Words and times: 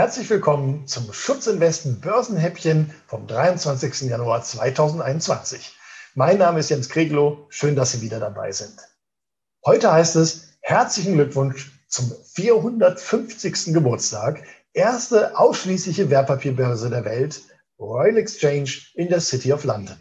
Herzlich 0.00 0.30
willkommen 0.30 0.86
zum 0.86 1.12
Schutzinvest 1.12 2.00
Börsenhäppchen 2.00 2.90
vom 3.06 3.26
23. 3.26 4.08
Januar 4.08 4.42
2021. 4.42 5.76
Mein 6.14 6.38
Name 6.38 6.60
ist 6.60 6.70
Jens 6.70 6.88
Kreglow. 6.88 7.44
Schön, 7.50 7.76
dass 7.76 7.92
Sie 7.92 8.00
wieder 8.00 8.18
dabei 8.18 8.50
sind. 8.50 8.78
Heute 9.62 9.92
heißt 9.92 10.16
es 10.16 10.54
herzlichen 10.62 11.16
Glückwunsch 11.16 11.70
zum 11.86 12.10
450. 12.32 13.74
Geburtstag. 13.74 14.42
Erste 14.72 15.38
ausschließliche 15.38 16.08
Wertpapierbörse 16.08 16.88
der 16.88 17.04
Welt, 17.04 17.42
Royal 17.78 18.16
Exchange 18.16 18.70
in 18.94 19.10
der 19.10 19.20
City 19.20 19.52
of 19.52 19.64
London. 19.64 19.98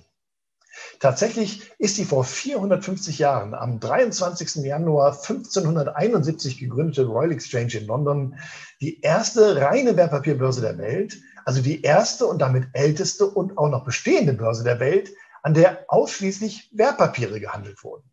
Tatsächlich 0.99 1.71
ist 1.77 1.97
die 1.97 2.03
vor 2.03 2.25
450 2.25 3.19
Jahren 3.19 3.53
am 3.53 3.79
23. 3.79 4.65
Januar 4.65 5.13
1571 5.13 6.57
gegründete 6.57 7.05
Royal 7.05 7.31
Exchange 7.31 7.77
in 7.77 7.87
London 7.87 8.35
die 8.81 8.99
erste 9.01 9.61
reine 9.61 9.95
Wertpapierbörse 9.95 10.59
der 10.59 10.77
Welt, 10.77 11.17
also 11.45 11.61
die 11.61 11.81
erste 11.81 12.25
und 12.25 12.39
damit 12.39 12.67
älteste 12.73 13.25
und 13.25 13.57
auch 13.57 13.69
noch 13.69 13.85
bestehende 13.85 14.33
Börse 14.33 14.65
der 14.65 14.81
Welt, 14.81 15.11
an 15.41 15.53
der 15.53 15.85
ausschließlich 15.87 16.69
Wertpapiere 16.73 17.39
gehandelt 17.39 17.81
wurden. 17.83 18.11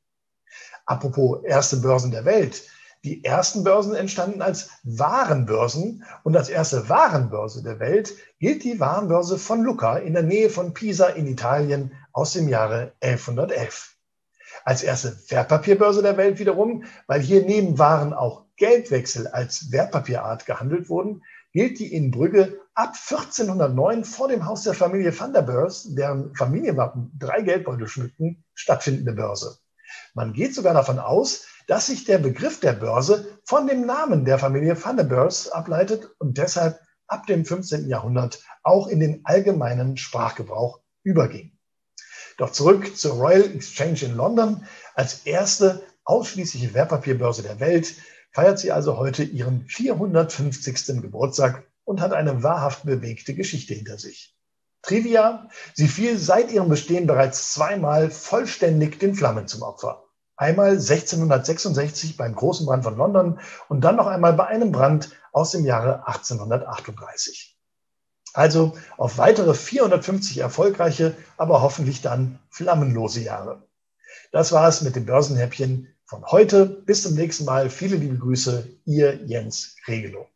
Apropos 0.85 1.43
erste 1.45 1.79
Börsen 1.79 2.13
der 2.13 2.25
Welt. 2.25 2.63
Die 3.05 3.25
ersten 3.25 3.63
Börsen 3.63 3.95
entstanden 3.95 4.43
als 4.43 4.71
Warenbörsen 4.83 6.05
und 6.25 6.37
als 6.37 6.49
erste 6.49 6.89
Warenbörse 6.89 7.63
der 7.63 7.79
Welt 7.79 8.15
gilt 8.39 8.65
die 8.65 8.81
Warenbörse 8.81 9.39
von 9.39 9.63
Lucca 9.63 9.97
in 9.99 10.15
der 10.15 10.23
Nähe 10.23 10.51
von 10.51 10.75
Pisa 10.75 11.07
in 11.07 11.27
Italien 11.27 11.93
aus 12.13 12.33
dem 12.33 12.49
Jahre 12.49 12.93
1111. 13.01 13.97
Als 14.65 14.83
erste 14.83 15.17
Wertpapierbörse 15.29 16.03
der 16.03 16.17
Welt 16.17 16.39
wiederum, 16.39 16.85
weil 17.07 17.21
hier 17.21 17.45
neben 17.45 17.79
Waren 17.79 18.13
auch 18.13 18.47
Geldwechsel 18.57 19.29
als 19.29 19.71
Wertpapierart 19.71 20.47
gehandelt 20.47 20.89
wurden, 20.89 21.23
gilt 21.53 21.79
die 21.79 21.93
in 21.93 22.11
Brügge 22.11 22.61
ab 22.75 22.95
1409 22.95 24.05
vor 24.05 24.29
dem 24.29 24.45
Haus 24.45 24.63
der 24.63 24.75
Familie 24.75 25.19
van 25.19 25.33
der 25.33 25.43
Beurs, 25.43 25.95
deren 25.95 26.35
Familienwappen 26.35 27.13
drei 27.19 27.43
Geldbeutel 27.43 27.87
schmückten, 27.87 28.45
stattfindende 28.55 29.13
Börse. 29.13 29.59
Man 30.17 30.33
geht 30.33 30.55
sogar 30.55 30.73
davon 30.73 30.99
aus, 30.99 31.45
dass 31.67 31.89
sich 31.89 32.05
der 32.05 32.17
Begriff 32.17 32.59
der 32.59 32.73
Börse 32.73 33.39
von 33.45 33.67
dem 33.67 33.85
Namen 33.85 34.25
der 34.25 34.39
Familie 34.39 34.83
Van 34.83 34.97
der 34.97 35.05
Beurs 35.05 35.51
ableitet 35.51 36.09
und 36.19 36.39
deshalb 36.39 36.81
ab 37.07 37.27
dem 37.27 37.45
15. 37.45 37.87
Jahrhundert 37.87 38.43
auch 38.63 38.87
in 38.87 38.99
den 38.99 39.21
allgemeinen 39.25 39.99
Sprachgebrauch 39.99 40.81
überging. 41.03 41.59
Doch 42.39 42.51
zurück 42.51 42.97
zur 42.97 43.17
Royal 43.17 43.45
Exchange 43.45 44.07
in 44.07 44.17
London. 44.17 44.67
Als 44.95 45.27
erste 45.27 45.83
ausschließliche 46.05 46.73
Wertpapierbörse 46.73 47.43
der 47.43 47.61
Welt 47.61 47.97
feiert 48.33 48.59
sie 48.59 48.73
also 48.73 48.97
heute 48.97 49.23
ihren 49.23 49.67
450. 49.67 51.03
Geburtstag 51.03 51.67
und 51.85 52.01
hat 52.01 52.15
eine 52.15 52.43
wahrhaft 52.43 52.87
bewegte 52.87 53.35
Geschichte 53.35 53.75
hinter 53.75 53.99
sich. 53.99 54.35
Trivia, 54.81 55.51
sie 55.75 55.89
fiel 55.89 56.17
seit 56.17 56.51
ihrem 56.51 56.71
Bestehen 56.71 57.07
bereits 57.07 57.53
zweimal 57.53 58.11
vollständig 58.11 58.99
den 58.99 59.15
Flammen 59.15 59.47
zum 59.47 59.61
Opfer. 59.61 60.06
Einmal 60.37 60.73
1666 60.73 62.17
beim 62.17 62.35
großen 62.35 62.67
Brand 62.67 62.85
von 62.85 62.97
London 62.97 63.41
und 63.69 63.81
dann 63.83 63.97
noch 63.97 64.07
einmal 64.07 64.35
bei 64.35 64.47
einem 64.47 64.71
Brand 64.71 65.11
aus 65.33 65.53
dem 65.53 65.65
Jahre 65.65 66.07
1838. 66.07 67.57
Also 68.35 68.77
auf 68.99 69.17
weitere 69.17 69.55
450 69.55 70.39
erfolgreiche, 70.39 71.15
aber 71.39 71.63
hoffentlich 71.63 72.03
dann 72.03 72.39
flammenlose 72.51 73.21
Jahre. 73.23 73.63
Das 74.31 74.53
war 74.53 74.69
es 74.69 74.83
mit 74.83 74.95
dem 74.95 75.07
Börsenhäppchen 75.07 75.89
von 76.05 76.25
heute. 76.27 76.67
Bis 76.67 77.03
zum 77.03 77.15
nächsten 77.15 77.47
Mal. 77.47 77.71
Viele 77.71 77.97
liebe 77.97 78.19
Grüße, 78.19 78.69
Ihr 78.85 79.21
Jens 79.25 79.77
Regelow. 79.89 80.27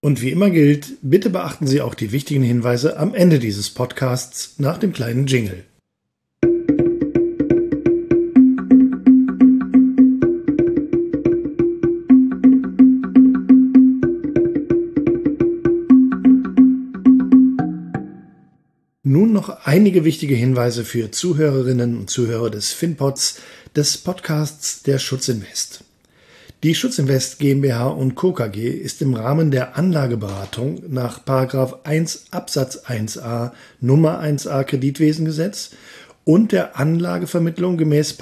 Und 0.00 0.20
wie 0.20 0.30
immer 0.30 0.50
gilt, 0.50 0.98
bitte 1.00 1.30
beachten 1.30 1.66
Sie 1.66 1.80
auch 1.80 1.94
die 1.94 2.12
wichtigen 2.12 2.42
Hinweise 2.42 2.98
am 2.98 3.14
Ende 3.14 3.38
dieses 3.38 3.70
Podcasts 3.70 4.58
nach 4.58 4.76
dem 4.76 4.92
kleinen 4.92 5.26
Jingle. 5.26 5.64
Nun 19.04 19.32
noch 19.32 19.66
einige 19.66 20.04
wichtige 20.04 20.36
Hinweise 20.36 20.84
für 20.84 21.10
Zuhörerinnen 21.10 21.98
und 21.98 22.08
Zuhörer 22.08 22.50
des 22.50 22.72
FinPods, 22.72 23.40
des 23.74 23.98
Podcasts 23.98 24.84
der 24.84 25.00
Schutzinvest. 25.00 25.82
Die 26.62 26.76
Schutzinvest 26.76 27.40
GmbH 27.40 27.88
und 27.88 28.14
Co. 28.14 28.32
KG 28.32 28.68
ist 28.68 29.02
im 29.02 29.14
Rahmen 29.14 29.50
der 29.50 29.76
Anlageberatung 29.76 30.84
nach 30.86 31.18
1 31.82 32.26
Absatz 32.30 32.84
1a 32.86 33.50
Nummer 33.80 34.22
1a 34.22 34.62
Kreditwesengesetz 34.62 35.70
und 36.22 36.52
der 36.52 36.78
Anlagevermittlung 36.78 37.78
gemäß 37.78 38.16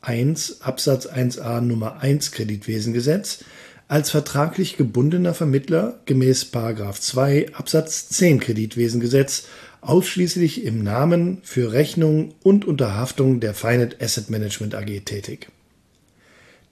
1 0.00 0.62
Absatz 0.62 1.06
1a 1.06 1.60
Nummer 1.60 2.00
1 2.00 2.32
Kreditwesengesetz 2.32 3.44
als 3.86 4.10
vertraglich 4.10 4.76
gebundener 4.76 5.32
Vermittler 5.32 6.00
gemäß 6.06 6.50
2 6.50 7.54
Absatz 7.54 8.08
10 8.08 8.40
Kreditwesengesetz 8.40 9.44
ausschließlich 9.80 10.64
im 10.64 10.82
Namen 10.82 11.38
für 11.42 11.72
Rechnung 11.72 12.34
und 12.42 12.64
unter 12.64 12.94
Haftung 12.94 13.40
der 13.40 13.54
Finet 13.54 14.02
Asset 14.02 14.30
Management 14.30 14.74
AG 14.74 15.04
tätig. 15.04 15.48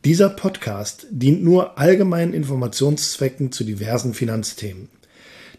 Dieser 0.05 0.28
Podcast 0.28 1.06
dient 1.11 1.43
nur 1.43 1.78
allgemeinen 1.78 2.33
Informationszwecken 2.33 3.50
zu 3.50 3.65
diversen 3.65 4.15
Finanzthemen. 4.15 4.89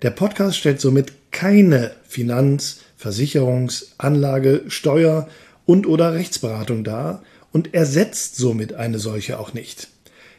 Der 0.03 0.11
Podcast 0.11 0.57
stellt 0.57 0.79
somit 0.79 1.11
keine 1.31 1.91
Finanz-, 2.07 2.81
Versicherungs-, 3.01 3.87
Anlage-, 3.97 4.63
Steuer- 4.67 5.27
und 5.65 5.85
oder 5.87 6.13
Rechtsberatung 6.13 6.83
dar 6.83 7.23
und 7.51 7.73
ersetzt 7.73 8.37
somit 8.37 8.73
eine 8.73 8.99
solche 8.99 9.39
auch 9.39 9.53
nicht. 9.53 9.89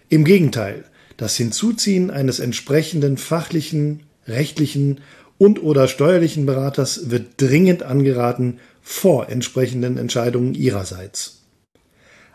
Im 0.09 0.25
Gegenteil, 0.25 0.85
das 1.17 1.37
Hinzuziehen 1.37 2.11
eines 2.11 2.39
entsprechenden 2.39 3.19
fachlichen, 3.19 4.05
rechtlichen 4.27 5.01
und 5.39 5.63
oder 5.63 5.89
steuerlichen 5.89 6.47
Beraters 6.47 7.11
wird 7.11 7.41
dringend 7.41 7.83
angeraten 7.83 8.59
vor 8.83 9.29
entsprechenden 9.29 9.97
Entscheidungen 9.97 10.55
ihrerseits. 10.55 11.43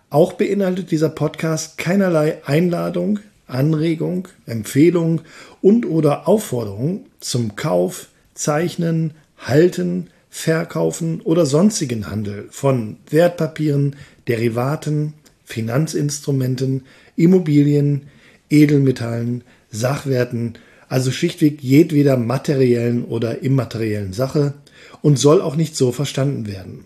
Auch 0.10 0.34
beinhaltet 0.34 0.92
dieser 0.92 1.10
Podcast 1.10 1.78
keinerlei 1.78 2.42
Einladung, 2.46 3.20
Anregung, 3.48 4.28
Empfehlung 4.46 5.22
und 5.62 5.86
oder 5.86 6.28
Aufforderung 6.28 7.08
zum 7.20 7.56
Kauf, 7.56 8.08
Zeichnen, 8.34 9.14
Halten, 9.38 10.10
Verkaufen 10.30 11.22
oder 11.22 11.46
sonstigen 11.46 12.10
Handel 12.10 12.48
von 12.50 12.98
Wertpapieren, 13.10 13.96
Derivaten, 14.28 15.14
Finanzinstrumenten, 15.44 16.86
Immobilien, 17.16 18.08
Edelmetallen, 18.50 19.44
Sachwerten 19.70 20.54
also 20.94 21.12
schlichtweg 21.12 21.64
jedweder 21.64 22.18
materiellen 22.18 23.04
oder 23.04 23.42
immateriellen 23.42 24.14
Sache 24.14 24.54
und 25.02 25.18
soll 25.18 25.42
auch 25.42 25.56
nicht 25.56 25.76
so 25.76 25.92
verstanden 25.92 26.46
werden. 26.46 26.86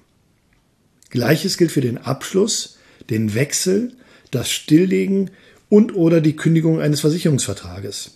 Gleiches 1.09 1.57
gilt 1.57 1.73
für 1.73 1.81
den 1.81 1.97
Abschluss, 1.97 2.77
den 3.09 3.35
Wechsel, 3.35 3.91
das 4.31 4.49
Stilllegen 4.49 5.31
und 5.67 5.93
oder 5.93 6.21
die 6.21 6.37
Kündigung 6.37 6.79
eines 6.79 7.01
Versicherungsvertrages. 7.01 8.11